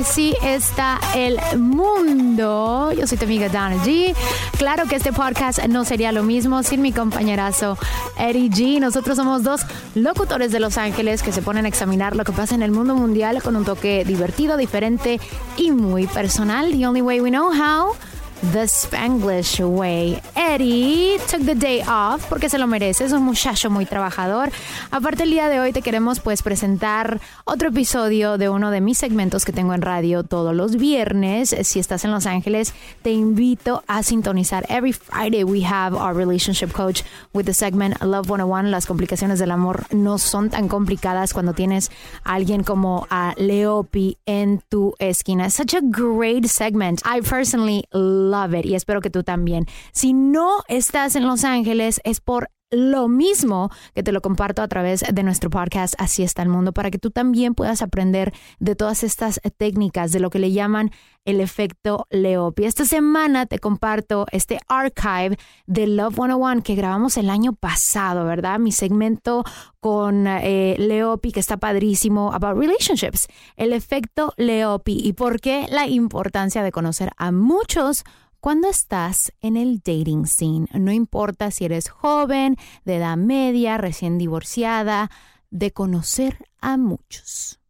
[0.00, 2.90] Así está el mundo.
[2.92, 4.14] Yo soy tu amiga Donna G.
[4.56, 7.76] Claro que este podcast no sería lo mismo sin mi compañerazo
[8.18, 8.80] Eddie G.
[8.80, 9.60] Nosotros somos dos
[9.94, 12.94] locutores de Los Ángeles que se ponen a examinar lo que pasa en el mundo
[12.94, 15.20] mundial con un toque divertido, diferente
[15.58, 16.72] y muy personal.
[16.72, 17.94] The only way we know how.
[18.40, 20.22] The Spanglish Way.
[20.34, 24.50] Eddie took the day off porque se lo merece, es un muchacho muy trabajador.
[24.90, 28.96] Aparte el día de hoy te queremos pues presentar otro episodio de uno de mis
[28.96, 31.54] segmentos que tengo en radio todos los viernes.
[31.64, 34.64] Si estás en Los Ángeles, te invito a sintonizar.
[34.70, 37.02] Every Friday we have our relationship coach
[37.34, 38.70] with the segment Love 101.
[38.70, 41.90] Las complicaciones del amor no son tan complicadas cuando tienes
[42.24, 45.50] a alguien como a Leopi en tu esquina.
[45.50, 47.02] Such a great segment.
[47.04, 49.66] I personally love it y espero que tú también.
[49.92, 54.68] Si no estás en Los Ángeles es por lo mismo que te lo comparto a
[54.68, 58.76] través de nuestro podcast Así está el mundo para que tú también puedas aprender de
[58.76, 60.90] todas estas técnicas de lo que le llaman
[61.24, 62.64] el efecto Leopi.
[62.64, 65.36] Esta semana te comparto este archive
[65.66, 68.58] de Love 101 que grabamos el año pasado, ¿verdad?
[68.58, 69.44] Mi segmento
[69.80, 75.86] con eh, Leopi que está padrísimo about relationships, el efecto Leopi y por qué la
[75.86, 78.04] importancia de conocer a muchos
[78.40, 80.66] cuando estás en el dating scene.
[80.72, 85.10] No importa si eres joven, de edad media, recién divorciada,
[85.50, 87.60] de conocer a muchos.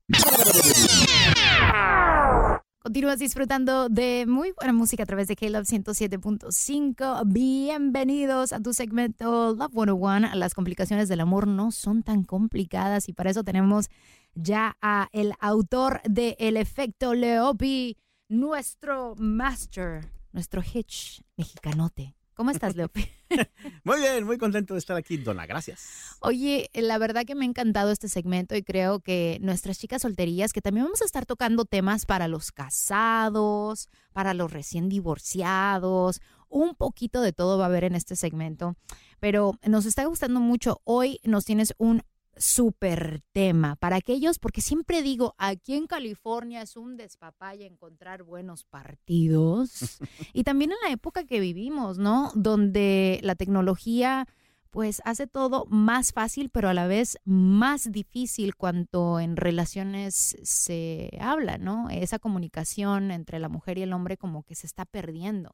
[2.83, 7.23] Continúas disfrutando de muy buena música a través de K-Love 107.5.
[7.27, 10.35] Bienvenidos a tu segmento Love 101.
[10.35, 13.91] Las complicaciones del amor no son tan complicadas y para eso tenemos
[14.35, 22.15] ya a el autor de El efecto Leopi, nuestro master, nuestro hitch mexicanote.
[22.35, 23.07] ¿Cómo estás, Leopi?
[23.85, 25.45] Muy bien, muy contento de estar aquí, Donna.
[25.45, 26.17] Gracias.
[26.21, 30.55] Oye, la verdad que me ha encantado este segmento y creo que nuestras chicas solterías,
[30.55, 36.75] que también vamos a estar tocando temas para los casados, para los recién divorciados, un
[36.75, 38.75] poquito de todo va a haber en este segmento,
[39.21, 40.81] pero nos está gustando mucho.
[40.85, 42.03] Hoy nos tienes un
[42.41, 48.65] súper tema para aquellos, porque siempre digo, aquí en California es un despapaya encontrar buenos
[48.65, 49.99] partidos.
[50.33, 52.33] y también en la época que vivimos, ¿no?
[52.35, 54.27] Donde la tecnología
[54.71, 61.11] pues hace todo más fácil, pero a la vez más difícil cuando en relaciones se
[61.21, 61.91] habla, ¿no?
[61.91, 65.51] Esa comunicación entre la mujer y el hombre como que se está perdiendo.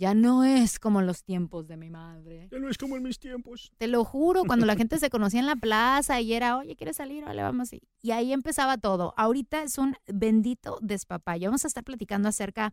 [0.00, 2.48] Ya no es como en los tiempos de mi madre.
[2.50, 3.70] Ya no es como en mis tiempos.
[3.76, 6.96] Te lo juro, cuando la gente se conocía en la plaza y era, oye, ¿quieres
[6.96, 7.22] salir?
[7.26, 7.68] Vale, vamos.
[8.00, 9.12] Y ahí empezaba todo.
[9.18, 11.48] Ahorita es un bendito despapayo.
[11.48, 12.72] Vamos a estar platicando acerca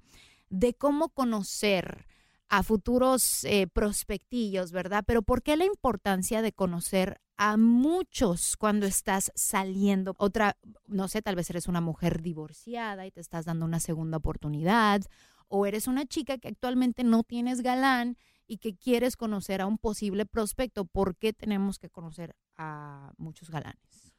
[0.49, 2.05] de cómo conocer
[2.47, 5.03] a futuros eh, prospectillos, ¿verdad?
[5.05, 10.15] Pero ¿por qué la importancia de conocer a muchos cuando estás saliendo?
[10.17, 10.55] Otra,
[10.87, 15.01] no sé, tal vez eres una mujer divorciada y te estás dando una segunda oportunidad
[15.47, 18.17] o eres una chica que actualmente no tienes galán
[18.47, 23.49] y que quieres conocer a un posible prospecto, ¿por qué tenemos que conocer a muchos
[23.49, 24.13] galanes?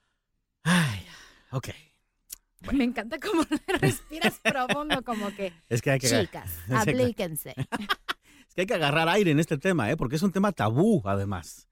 [0.63, 1.07] Ay,
[1.51, 1.69] ok.
[2.73, 3.43] Me encanta cómo
[3.81, 5.53] respiras profundo, como que.
[5.69, 6.09] Es que hay que.
[6.09, 7.55] Chicas, aplíquense.
[7.57, 9.97] es que hay que agarrar aire en este tema, ¿eh?
[9.97, 11.69] Porque es un tema tabú, además.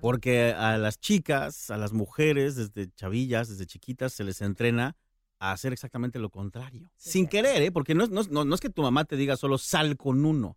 [0.00, 4.96] Porque a las chicas, a las mujeres, desde chavillas, desde chiquitas, se les entrena
[5.38, 6.90] a hacer exactamente lo contrario.
[6.96, 7.72] Sin querer, ¿eh?
[7.72, 10.56] porque no, no, no, es que tu mamá te diga solo sal con uno,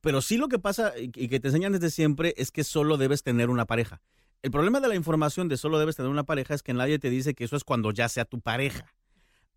[0.00, 3.22] pero sí lo que pasa y que te enseñan desde siempre es que solo debes
[3.22, 4.00] tener una pareja.
[4.42, 7.10] El problema de la información de solo debes tener una pareja es que nadie te
[7.10, 8.94] dice que eso es cuando ya sea tu pareja.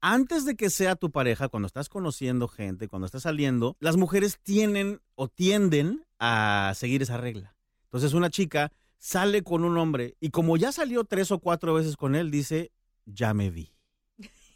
[0.01, 4.39] Antes de que sea tu pareja, cuando estás conociendo gente, cuando estás saliendo, las mujeres
[4.41, 7.55] tienen o tienden a seguir esa regla.
[7.83, 11.97] Entonces una chica sale con un hombre y como ya salió tres o cuatro veces
[11.97, 12.71] con él, dice,
[13.05, 13.73] ya me vi.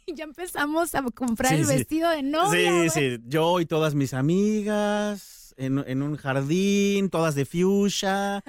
[0.14, 2.90] ya empezamos a comprar el vestido de novia.
[2.90, 8.42] Sí, sí, yo y todas mis amigas en, un jardín, todas de fuchsia.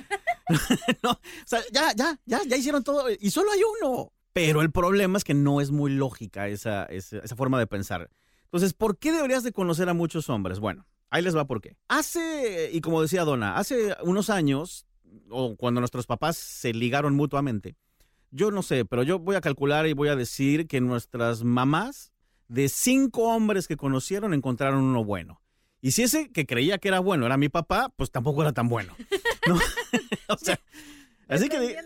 [1.03, 4.11] o sea, ya, ya, ya, ya hicieron todo y solo hay uno.
[4.33, 8.09] Pero el problema es que no es muy lógica esa, esa, esa forma de pensar.
[8.45, 10.59] Entonces, ¿por qué deberías de conocer a muchos hombres?
[10.59, 11.77] Bueno, ahí les va por qué.
[11.87, 14.85] Hace, y como decía Donna, hace unos años,
[15.29, 17.77] o cuando nuestros papás se ligaron mutuamente,
[18.35, 22.11] yo no sé, pero yo voy a calcular y voy a decir que nuestras mamás,
[22.49, 25.41] de cinco hombres que conocieron, encontraron uno bueno.
[25.81, 28.67] Y si ese que creía que era bueno era mi papá, pues tampoco era tan
[28.67, 28.93] bueno.
[29.47, 29.55] ¿no?
[30.27, 30.59] o sea,
[31.29, 31.77] así que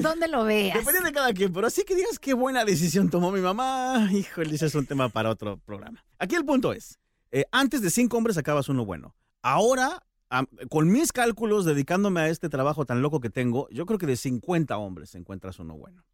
[0.00, 0.78] dónde, lo veas.
[0.78, 4.08] Depende de cada quien, pero así que digas qué buena decisión tomó mi mamá.
[4.12, 6.04] Híjole, ese es un tema para otro programa.
[6.18, 6.98] Aquí el punto es,
[7.30, 9.14] eh, antes de cinco hombres acabas uno bueno.
[9.42, 10.02] Ahora
[10.68, 14.16] con mis cálculos, dedicándome a este trabajo tan loco que tengo, yo creo que de
[14.16, 16.04] 50 hombres encuentras uno bueno.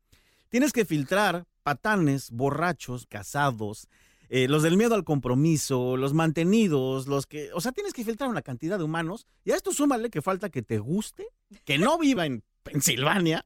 [0.48, 3.88] Tienes que filtrar patanes, borrachos, casados,
[4.28, 7.50] eh, los del miedo al compromiso, los mantenidos, los que...
[7.52, 9.26] O sea, tienes que filtrar una cantidad de humanos.
[9.44, 11.26] Y a esto súmale que falta que te guste,
[11.64, 13.44] que no viva en Pensilvania,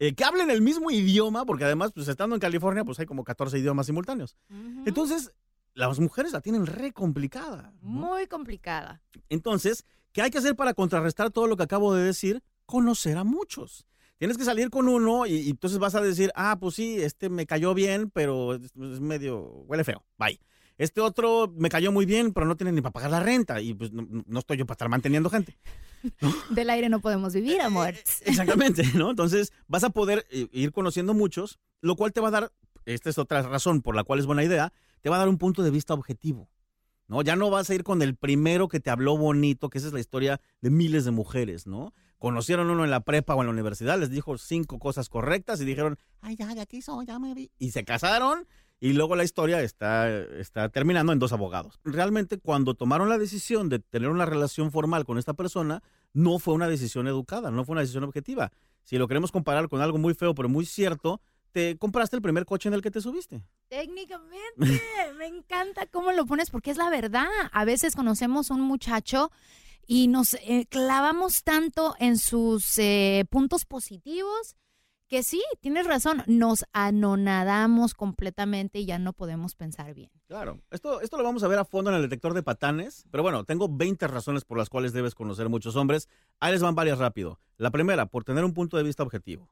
[0.00, 3.22] eh, que hablen el mismo idioma, porque además, pues estando en California, pues hay como
[3.22, 4.36] 14 idiomas simultáneos.
[4.84, 5.32] Entonces,
[5.74, 7.72] las mujeres la tienen re complicada.
[7.80, 9.02] Muy complicada.
[9.28, 12.40] Entonces, ¿Qué hay que hacer para contrarrestar todo lo que acabo de decir?
[12.66, 13.84] Conocer a muchos.
[14.16, 17.46] Tienes que salir con uno y, entonces vas a decir, ah, pues sí, este me
[17.46, 20.38] cayó bien, pero es, medio, huele feo, bye.
[20.78, 23.74] Este otro me cayó muy bien, pero no tiene ni para pagar la renta y
[23.74, 25.58] pues no, estoy yo para estar manteniendo gente.
[26.50, 27.94] Del aire no podemos vivir, amor.
[28.24, 29.10] Exactamente, ¿no?
[29.10, 32.52] Entonces vas a poder eh, ir conociendo muchos, lo cual te va a dar,
[32.84, 35.38] esta es otra razón por la cual es buena idea, te va a dar un
[35.38, 36.48] punto de vista objetivo.
[37.08, 37.22] ¿No?
[37.22, 39.92] Ya no vas a ir con el primero que te habló bonito, que esa es
[39.92, 41.92] la historia de miles de mujeres, ¿no?
[42.18, 45.64] Conocieron uno en la prepa o en la universidad, les dijo cinco cosas correctas y
[45.64, 47.50] dijeron, ay, ya, de aquí soy, ya me vi.
[47.58, 48.46] Y se casaron
[48.80, 51.80] y luego la historia está, está terminando en dos abogados.
[51.84, 55.82] Realmente cuando tomaron la decisión de tener una relación formal con esta persona,
[56.12, 58.52] no fue una decisión educada, no fue una decisión objetiva.
[58.82, 61.20] Si lo queremos comparar con algo muy feo pero muy cierto,
[61.54, 63.44] te compraste el primer coche en el que te subiste.
[63.68, 64.58] Técnicamente,
[65.18, 67.28] me encanta cómo lo pones porque es la verdad.
[67.52, 69.30] A veces conocemos a un muchacho
[69.86, 74.56] y nos eh, clavamos tanto en sus eh, puntos positivos
[75.06, 80.10] que sí, tienes razón, nos anonadamos completamente y ya no podemos pensar bien.
[80.26, 83.22] Claro, esto, esto lo vamos a ver a fondo en el detector de patanes, pero
[83.22, 86.08] bueno, tengo 20 razones por las cuales debes conocer muchos hombres.
[86.40, 87.38] Ahí les van varias rápido.
[87.58, 89.48] La primera, por tener un punto de vista objetivo.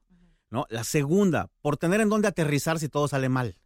[0.53, 0.67] ¿No?
[0.69, 3.57] La segunda, por tener en dónde aterrizar si todo sale mal.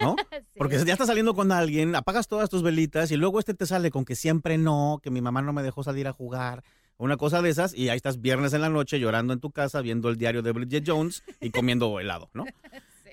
[0.00, 0.14] ¿No?
[0.56, 3.90] Porque ya estás saliendo con alguien, apagas todas tus velitas y luego este te sale
[3.90, 6.62] con que siempre no, que mi mamá no me dejó salir a jugar,
[6.98, 9.80] una cosa de esas, y ahí estás viernes en la noche llorando en tu casa,
[9.80, 12.44] viendo el diario de Bridget Jones y comiendo helado, ¿no?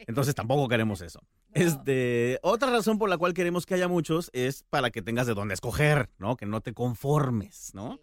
[0.06, 1.22] Entonces tampoco queremos eso.
[1.56, 5.34] Este, otra razón por la cual queremos que haya muchos es para que tengas de
[5.34, 6.38] dónde escoger, ¿no?
[6.38, 8.00] Que no te conformes, ¿no?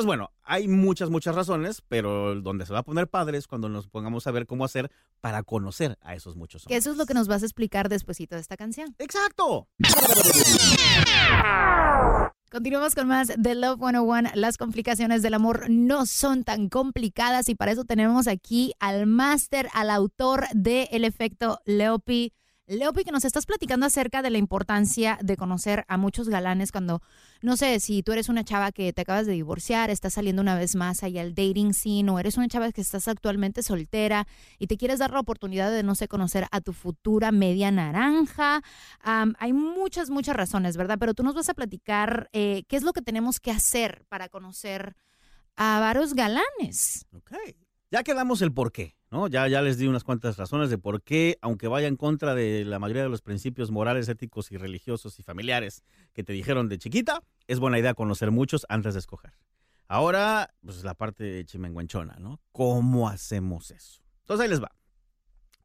[0.00, 3.68] Entonces, bueno, hay muchas, muchas razones, pero donde se va a poner padre es cuando
[3.68, 4.90] nos pongamos a ver cómo hacer
[5.20, 6.74] para conocer a esos muchos hombres.
[6.74, 8.94] Que eso es lo que nos vas a explicar despuesito de esta canción.
[8.98, 9.68] ¡Exacto!
[12.50, 14.30] Continuamos con más de Love 101.
[14.36, 19.68] Las complicaciones del amor no son tan complicadas y para eso tenemos aquí al máster,
[19.74, 22.32] al autor de El efecto Leopi.
[22.70, 27.02] Leopi, que nos estás platicando acerca de la importancia de conocer a muchos galanes cuando,
[27.42, 30.54] no sé, si tú eres una chava que te acabas de divorciar, estás saliendo una
[30.54, 34.28] vez más ahí al dating scene, o eres una chava que estás actualmente soltera
[34.60, 38.62] y te quieres dar la oportunidad de, no sé, conocer a tu futura media naranja.
[39.02, 40.96] Hay muchas, muchas razones, ¿verdad?
[41.00, 44.28] Pero tú nos vas a platicar eh, qué es lo que tenemos que hacer para
[44.28, 44.94] conocer
[45.56, 47.04] a varios galanes.
[47.16, 47.32] Ok.
[47.90, 49.28] Ya quedamos el por qué, ¿no?
[49.28, 52.64] Ya, ya les di unas cuantas razones de por qué, aunque vaya en contra de
[52.64, 56.78] la mayoría de los principios morales, éticos y religiosos y familiares que te dijeron de
[56.78, 59.32] chiquita, es buena idea conocer muchos antes de escoger.
[59.88, 62.40] Ahora, pues la parte chimenguenchona, ¿no?
[62.52, 64.02] ¿Cómo hacemos eso?
[64.20, 64.70] Entonces ahí les va.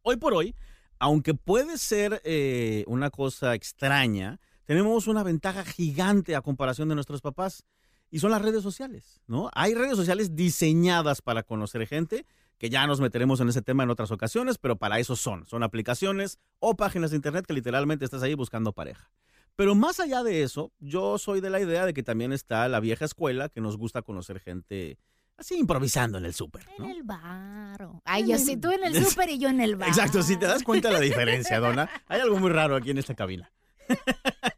[0.01, 0.55] Hoy por hoy,
[0.97, 7.21] aunque puede ser eh, una cosa extraña, tenemos una ventaja gigante a comparación de nuestros
[7.21, 7.63] papás
[8.09, 9.51] y son las redes sociales, ¿no?
[9.53, 12.25] Hay redes sociales diseñadas para conocer gente,
[12.57, 15.45] que ya nos meteremos en ese tema en otras ocasiones, pero para eso son.
[15.47, 19.09] Son aplicaciones o páginas de internet que literalmente estás ahí buscando pareja.
[19.55, 22.79] Pero más allá de eso, yo soy de la idea de que también está la
[22.79, 24.97] vieja escuela que nos gusta conocer gente
[25.37, 26.85] así improvisando en el súper, ¿no?
[26.85, 27.89] En el bar.
[28.03, 29.89] Ay, yo sí, tú en el súper y yo en el bar.
[29.89, 32.97] Exacto, si te das cuenta de la diferencia, Donna, hay algo muy raro aquí en
[32.97, 33.51] esta cabina.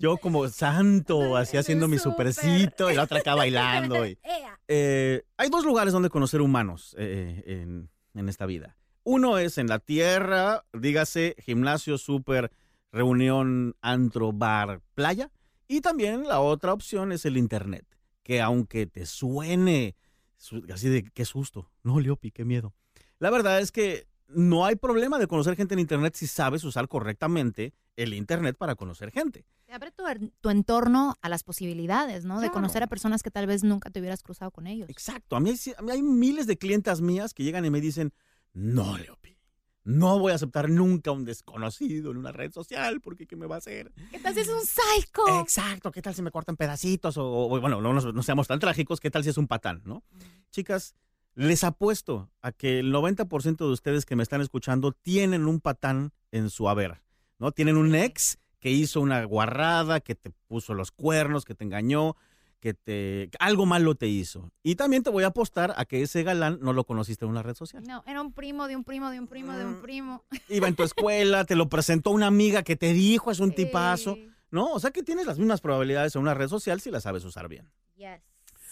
[0.00, 4.06] Yo como santo, así haciendo mi supercito y la otra acá bailando.
[4.06, 4.18] y-
[4.72, 8.76] Eh, hay dos lugares donde conocer humanos eh, en, en esta vida.
[9.02, 12.52] Uno es en la tierra, dígase gimnasio, súper,
[12.92, 15.30] reunión, antro, bar, playa.
[15.66, 17.84] Y también la otra opción es el internet,
[18.22, 19.96] que aunque te suene
[20.36, 22.72] su- así de qué susto, no, Leopi, qué miedo.
[23.18, 26.86] La verdad es que no hay problema de conocer gente en internet si sabes usar
[26.86, 29.44] correctamente el internet para conocer gente.
[29.70, 30.02] Te abre tu,
[30.40, 32.40] tu entorno a las posibilidades, ¿no?
[32.40, 34.88] De conocer a personas que tal vez nunca te hubieras cruzado con ellos.
[34.90, 35.36] Exacto.
[35.36, 38.12] A mí, hay- a mí hay miles de clientas mías que llegan y me dicen,
[38.52, 39.38] no, Leopi,
[39.84, 43.46] no voy a aceptar nunca a un desconocido en una red social porque ¿qué me
[43.46, 43.92] va a hacer?
[44.10, 45.40] ¿Qué tal si es un psycho?
[45.40, 47.16] Exacto, ¿qué tal si me cortan pedacitos?
[47.16, 50.02] O, o, bueno, no seamos tan trágicos, ¿qué tal si es un patán, no?
[50.50, 50.96] Chicas,
[51.36, 56.12] les apuesto a que el 90% de ustedes que me están escuchando tienen un patán
[56.32, 57.04] en su haber,
[57.38, 57.52] ¿no?
[57.52, 62.16] Tienen un ex que hizo una guarrada, que te puso los cuernos, que te engañó,
[62.60, 64.52] que te algo malo te hizo.
[64.62, 67.42] Y también te voy a apostar a que ese galán no lo conociste en una
[67.42, 67.82] red social.
[67.84, 69.68] No, era un primo de un primo de un primo de Mm.
[69.68, 70.24] un primo.
[70.48, 74.16] Iba en tu escuela, te lo presentó una amiga que te dijo es un tipazo.
[74.50, 74.72] ¿no?
[74.72, 77.48] O sea que tienes las mismas probabilidades en una red social si la sabes usar
[77.48, 77.70] bien.
[77.96, 78.20] Yes.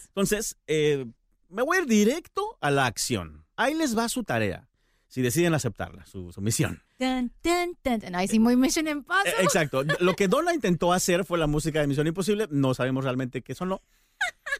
[0.08, 1.06] Entonces, eh,
[1.48, 3.46] me voy a ir directo a la acción.
[3.56, 4.67] Ahí les va su tarea,
[5.08, 6.82] si deciden aceptarla, su, su misión.
[8.14, 9.30] Ay, sí, muy Mission Impossible.
[9.30, 9.82] Eh, exacto.
[10.00, 12.46] Lo que Donna intentó hacer fue la música de Misión Imposible.
[12.50, 13.82] No sabemos realmente qué sonó.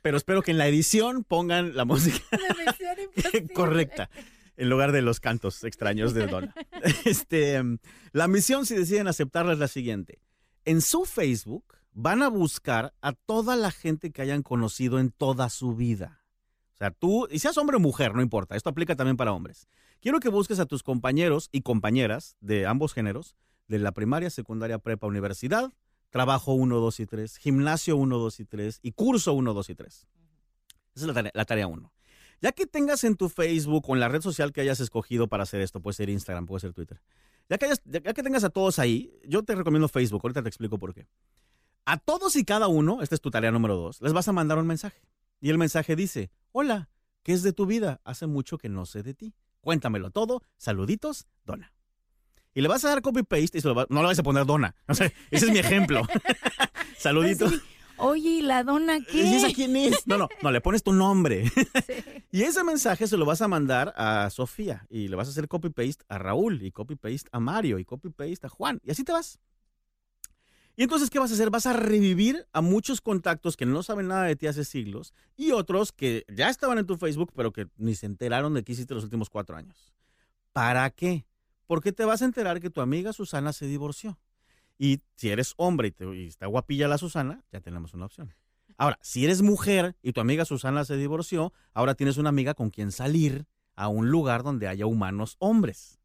[0.03, 2.19] Pero espero que en la edición pongan la música
[3.55, 4.09] correcta
[4.57, 6.55] en lugar de los cantos extraños de Donna.
[7.05, 7.63] Este,
[8.13, 10.21] la misión, si deciden aceptarla, es la siguiente.
[10.65, 15.49] En su Facebook van a buscar a toda la gente que hayan conocido en toda
[15.51, 16.18] su vida.
[16.79, 19.67] O sea, tú, y seas hombre o mujer, no importa, esto aplica también para hombres.
[20.01, 23.35] Quiero que busques a tus compañeros y compañeras de ambos géneros,
[23.67, 25.73] de la primaria, secundaria, prepa, universidad,
[26.11, 29.75] trabajo 1, 2 y 3, gimnasio 1, 2 y 3 y curso 1, 2 y
[29.75, 29.95] 3.
[29.95, 30.07] Esa
[30.95, 31.93] es la tarea, la tarea 1.
[32.41, 35.43] Ya que tengas en tu Facebook o en la red social que hayas escogido para
[35.43, 37.01] hacer esto, puede ser Instagram, puede ser Twitter,
[37.49, 40.79] ya que, ya que tengas a todos ahí, yo te recomiendo Facebook, ahorita te explico
[40.79, 41.09] por qué.
[41.87, 44.59] A todos y cada uno, esta es tu tarea número dos, les vas a mandar
[44.59, 45.01] un mensaje.
[45.41, 46.89] Y el mensaje dice, hola,
[47.23, 48.01] ¿qué es de tu vida?
[48.05, 49.35] Hace mucho que no sé de ti.
[49.61, 51.73] Cuéntamelo todo, saluditos, Donna.
[52.55, 54.47] Y le vas a dar copy-paste y se lo va- no le vas a poner
[54.47, 54.75] Donna.
[54.89, 56.03] O sea, ese es mi ejemplo.
[56.99, 57.53] saluditos.
[58.01, 59.23] Oye, ¿y la dona qué?
[59.25, 60.07] ¿Y esa quién es?
[60.07, 61.51] No, no, no, le pones tu nombre.
[61.87, 61.95] Sí.
[62.31, 65.49] Y ese mensaje se lo vas a mandar a Sofía y le vas a hacer
[65.49, 68.81] copy-paste a Raúl y copy-paste a Mario y copy-paste a Juan.
[68.85, 69.39] Y así te vas.
[70.79, 71.51] Y entonces, ¿qué vas a hacer?
[71.51, 75.51] Vas a revivir a muchos contactos que no saben nada de ti hace siglos y
[75.51, 78.95] otros que ya estaban en tu Facebook, pero que ni se enteraron de qué hiciste
[78.95, 79.93] los últimos cuatro años.
[80.53, 81.27] ¿Para qué?
[81.67, 84.21] Porque te vas a enterar que tu amiga Susana se divorció.
[84.79, 88.33] Y si eres hombre y, está guapilla la Susana, ya tenemos una opción.
[88.77, 92.71] Ahora, si eres mujer y tu amiga Susana se divorció, ahora tienes una amiga con
[92.71, 95.99] quien salir a un lugar donde haya humanos hombres.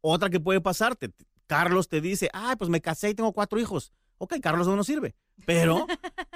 [0.00, 1.12] Otra que puede pasarte,
[1.46, 3.92] Carlos te dice, ay, pues me casé y tengo cuatro hijos.
[4.18, 5.14] Ok, Carlos no nos sirve.
[5.46, 5.86] Pero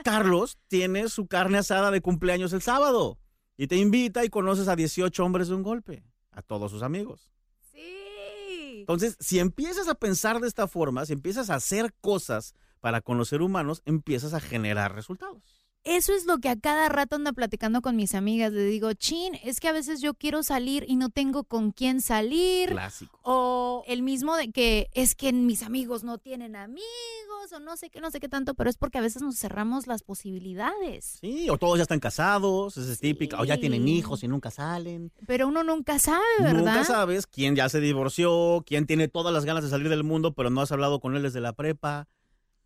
[0.05, 3.19] Carlos tiene su carne asada de cumpleaños el sábado
[3.57, 7.33] y te invita y conoces a 18 hombres de un golpe, a todos sus amigos.
[7.73, 8.81] Sí.
[8.81, 13.43] Entonces, si empiezas a pensar de esta forma, si empiezas a hacer cosas para conocer
[13.43, 15.68] humanos, empiezas a generar resultados.
[15.85, 18.53] Eso es lo que a cada rato ando platicando con mis amigas.
[18.53, 22.01] Le digo, chin, es que a veces yo quiero salir y no tengo con quién
[22.01, 22.71] salir.
[22.71, 23.19] Clásico.
[23.23, 27.91] O el mismo de que es que mis amigos no tienen amigos o no sé
[27.91, 31.19] qué, no sé qué tanto, pero es porque a veces nos cerramos las posibilidades.
[31.21, 34.51] Sí, o todos ya están casados, esa es típica, o ya tienen hijos y nunca
[34.51, 35.13] salen.
[35.27, 36.75] Pero uno nunca sabe, ¿verdad?
[36.75, 40.35] Nunca sabes quién ya se divorció, quién tiene todas las ganas de salir del mundo,
[40.35, 42.09] pero no has hablado con él desde la prepa.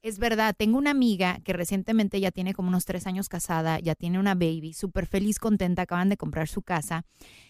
[0.02, 3.94] Es verdad, tengo una amiga que recientemente ya tiene como unos tres años casada, ya
[3.94, 7.04] tiene una baby, súper feliz, contenta, acaban de comprar su casa.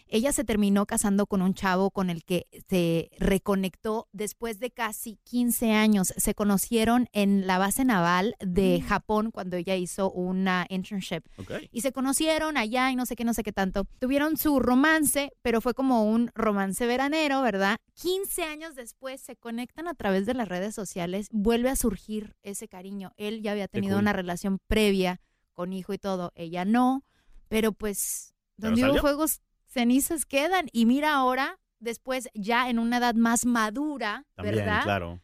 [0.09, 5.19] Ella se terminó casando con un chavo con el que se reconectó después de casi
[5.25, 6.13] 15 años.
[6.17, 11.23] Se conocieron en la base naval de Japón cuando ella hizo una internship.
[11.71, 13.85] Y se conocieron allá y no sé qué, no sé qué tanto.
[13.99, 17.79] Tuvieron su romance, pero fue como un romance veranero, ¿verdad?
[17.95, 22.69] 15 años después se conectan a través de las redes sociales, vuelve a surgir ese
[22.69, 23.13] cariño.
[23.17, 24.03] Él ya había tenido cool.
[24.03, 25.21] una relación previa
[25.53, 27.05] con hijo y todo, ella no,
[27.49, 29.41] pero pues donde hubo fuegos,
[29.73, 30.67] cenizas quedan.
[30.73, 34.83] Y mira ahora, después ya en una edad más madura, También, ¿verdad?
[34.85, 35.21] claro.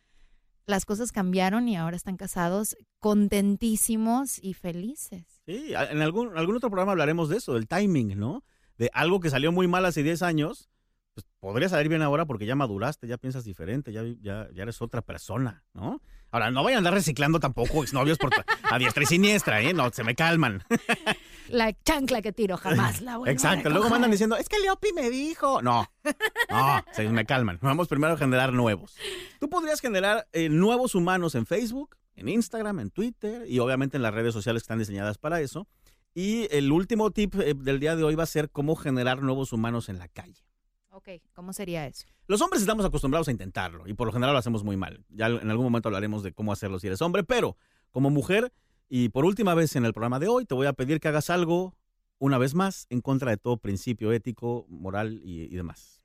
[0.66, 5.40] Las cosas cambiaron y ahora están casados contentísimos y felices.
[5.46, 8.44] Sí, en algún, algún otro programa hablaremos de eso, del timing, ¿no?
[8.76, 10.68] De algo que salió muy mal hace 10 años,
[11.14, 14.82] pues podría salir bien ahora porque ya maduraste, ya piensas diferente, ya, ya, ya eres
[14.82, 16.02] otra persona, ¿no?
[16.30, 18.30] Ahora, no vayan a andar reciclando tampoco exnovios por,
[18.70, 19.72] a diestra y siniestra, ¿eh?
[19.72, 20.62] No, se me calman.
[21.48, 25.08] La chancla que tiro jamás la a Exacto, luego mandan diciendo, es que Leopi me
[25.10, 25.62] dijo.
[25.62, 25.86] No,
[26.50, 27.58] no, se me calman.
[27.62, 28.96] Vamos primero a generar nuevos.
[29.40, 34.02] Tú podrías generar eh, nuevos humanos en Facebook, en Instagram, en Twitter y obviamente en
[34.02, 35.66] las redes sociales que están diseñadas para eso.
[36.14, 39.52] Y el último tip eh, del día de hoy va a ser cómo generar nuevos
[39.52, 40.44] humanos en la calle.
[40.90, 42.06] Ok, ¿cómo sería eso?
[42.26, 45.04] Los hombres estamos acostumbrados a intentarlo y por lo general lo hacemos muy mal.
[45.08, 47.56] Ya en algún momento hablaremos de cómo hacerlo si eres hombre, pero
[47.98, 48.52] como mujer
[48.88, 51.30] y por última vez en el programa de hoy te voy a pedir que hagas
[51.30, 51.74] algo
[52.20, 56.00] una vez más en contra de todo principio ético, moral y, y demás.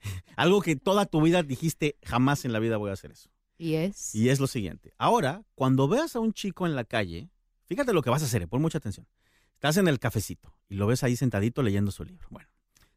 [0.36, 3.28] algo que toda tu vida dijiste jamás en la vida voy a hacer eso.
[3.58, 4.14] Y es.
[4.14, 4.92] Y es lo siguiente.
[4.98, 7.28] Ahora, cuando veas a un chico en la calle,
[7.64, 9.08] fíjate lo que vas a hacer, eh, pon mucha atención.
[9.54, 12.28] Estás en el cafecito y lo ves ahí sentadito leyendo su libro.
[12.30, 12.48] Bueno,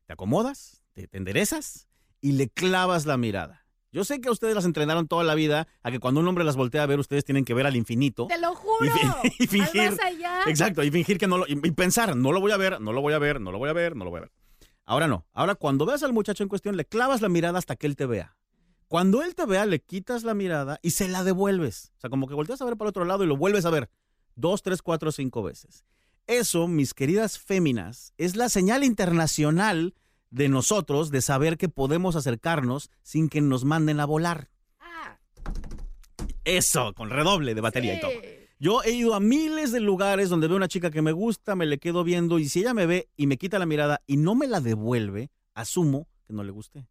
[0.05, 1.87] te acomodas, te, te enderezas
[2.21, 3.65] y le clavas la mirada.
[3.91, 6.55] Yo sé que ustedes las entrenaron toda la vida a que cuando un hombre las
[6.55, 8.27] voltea a ver, ustedes tienen que ver al infinito.
[8.27, 8.85] ¡Te lo juro!
[8.85, 9.81] Y fi- y fingir.
[9.81, 10.41] Al más allá.
[10.47, 11.47] Exacto, y fingir que no lo.
[11.47, 13.57] Y, y pensar, no lo voy a ver, no lo voy a ver, no lo
[13.57, 14.31] voy a ver, no lo voy a ver.
[14.85, 15.25] Ahora no.
[15.33, 18.05] Ahora, cuando veas al muchacho en cuestión, le clavas la mirada hasta que él te
[18.05, 18.35] vea.
[18.87, 21.91] Cuando él te vea, le quitas la mirada y se la devuelves.
[21.97, 23.89] O sea, como que volteas a ver para otro lado y lo vuelves a ver.
[24.35, 25.83] Dos, tres, cuatro, cinco veces.
[26.25, 29.93] Eso, mis queridas féminas, es la señal internacional
[30.29, 34.49] de nosotros de saber que podemos acercarnos sin que nos manden a volar.
[34.79, 35.19] Ah,
[36.43, 38.11] Eso, con redoble de batería y todo.
[38.59, 41.65] Yo he ido a miles de lugares donde veo una chica que me gusta, me
[41.65, 44.35] le quedo viendo y si ella me ve y me quita la mirada y no
[44.35, 46.85] me la devuelve, asumo que no le guste.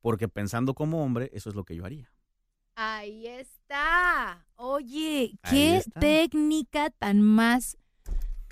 [0.00, 2.12] Porque pensando como hombre, eso es lo que yo haría.
[2.74, 4.46] Ahí está.
[4.56, 6.00] Oye, Ahí qué está.
[6.00, 7.76] técnica tan más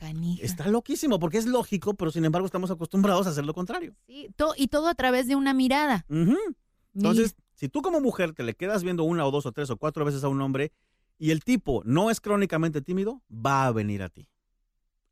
[0.01, 0.43] canija.
[0.45, 3.95] Está loquísimo porque es lógico, pero sin embargo estamos acostumbrados a hacer lo contrario.
[4.07, 6.07] Sí, to- y todo a través de una mirada.
[6.09, 7.49] Entonces, Mira.
[7.55, 10.05] si tú como mujer te le quedas viendo una o dos o tres o cuatro
[10.05, 10.73] veces a un hombre
[11.19, 14.29] y el tipo no es crónicamente tímido, va a venir a ti.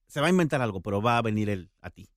[0.07, 2.09] Se va a inventar algo, pero va a venir él a ti.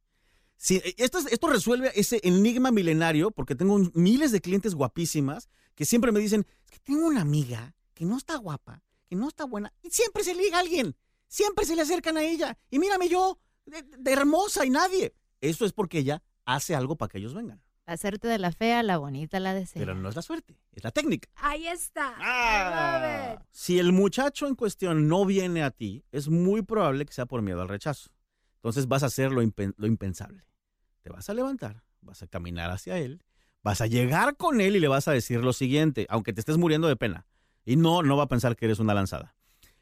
[0.55, 4.75] Si, eh, esto, es- esto resuelve ese enigma milenario porque tengo un- miles de clientes
[4.75, 9.15] guapísimas que siempre me dicen, es que tengo una amiga que no está guapa, que
[9.15, 10.95] no está buena, y siempre se liga a alguien,
[11.32, 15.15] siempre se le acercan a ella, y mírame yo, de, de hermosa y nadie.
[15.39, 17.62] Eso es porque ella hace algo para que ellos vengan.
[17.86, 19.82] Hacerte de la fea, la bonita, la desea.
[19.82, 21.30] Pero no es la suerte, es la técnica.
[21.36, 22.15] Ahí está.
[23.36, 23.41] It.
[23.52, 27.41] Si el muchacho en cuestión no viene a ti, es muy probable que sea por
[27.41, 28.12] miedo al rechazo.
[28.58, 30.44] Entonces vas a hacer lo, impen- lo impensable.
[31.02, 33.24] Te vas a levantar, vas a caminar hacia él,
[33.63, 36.58] vas a llegar con él y le vas a decir lo siguiente, aunque te estés
[36.58, 37.26] muriendo de pena.
[37.65, 39.36] Y no, no va a pensar que eres una lanzada.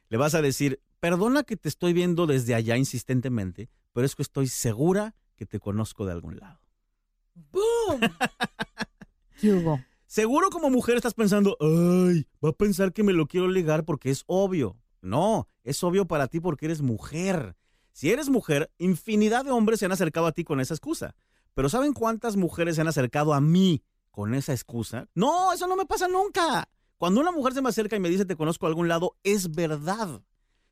[0.10, 4.24] Le vas a decir, perdona que te estoy viendo desde allá insistentemente, pero es que
[4.24, 6.60] estoy segura que te conozco de algún lado.
[7.36, 8.02] ¡Boom!
[9.39, 9.80] ¿Qué hubo?
[10.08, 14.10] Seguro como mujer estás pensando, ay, va a pensar que me lo quiero ligar porque
[14.10, 14.76] es obvio.
[15.02, 17.56] No, es obvio para ti porque eres mujer.
[17.91, 21.15] Si eres mujer, infinidad de hombres se han acercado a ti con esa excusa.
[21.54, 25.08] Pero ¿saben cuántas mujeres se han acercado a mí con esa excusa?
[25.13, 26.67] No, eso no me pasa nunca.
[27.00, 29.50] Cuando una mujer se me acerca y me dice te conozco a algún lado, es
[29.56, 30.22] verdad.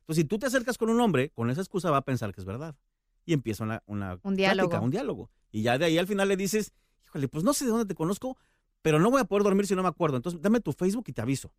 [0.00, 2.40] Entonces, si tú te acercas con un hombre, con esa excusa va a pensar que
[2.42, 2.76] es verdad.
[3.24, 4.68] Y empieza una, una Un diálogo.
[4.68, 5.30] plática, un diálogo.
[5.50, 6.74] Y ya de ahí al final le dices,
[7.06, 8.36] híjole, pues no sé de dónde te conozco,
[8.82, 10.16] pero no voy a poder dormir si no me acuerdo.
[10.18, 11.50] Entonces, dame tu Facebook y te aviso.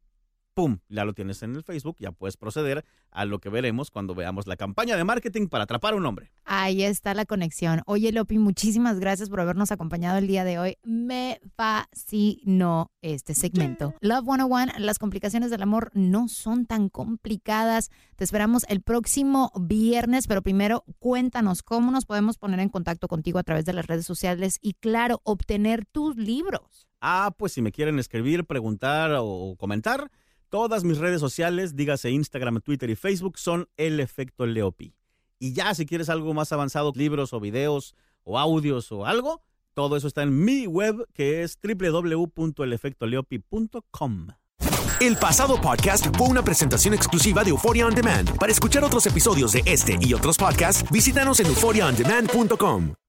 [0.60, 0.80] ¡Pum!
[0.90, 4.46] Ya lo tienes en el Facebook, ya puedes proceder a lo que veremos cuando veamos
[4.46, 6.34] la campaña de marketing para atrapar a un hombre.
[6.44, 7.82] Ahí está la conexión.
[7.86, 10.78] Oye, Lopi, muchísimas gracias por habernos acompañado el día de hoy.
[10.84, 13.94] Me fascinó este segmento.
[14.02, 17.90] Love 101, las complicaciones del amor no son tan complicadas.
[18.18, 23.40] Te esperamos el próximo viernes, pero primero cuéntanos cómo nos podemos poner en contacto contigo
[23.40, 26.90] a través de las redes sociales y, claro, obtener tus libros.
[27.00, 30.12] Ah, pues si me quieren escribir, preguntar o comentar,
[30.50, 34.94] todas mis redes sociales, dígase Instagram, Twitter y Facebook, son El Efecto Leopi.
[35.40, 39.42] Y ya si quieres algo más avanzado, libros o videos o audios o algo,
[39.74, 44.28] todo eso está en mi web que es www.elefectoleopi.com.
[45.00, 48.38] El pasado podcast fue una presentación exclusiva de Euphoria On Demand.
[48.38, 53.09] Para escuchar otros episodios de este y otros podcasts, visítanos en euphoriaondemand.com.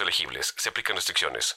[0.00, 0.54] elegibles.
[0.56, 1.56] Se aplican restricciones.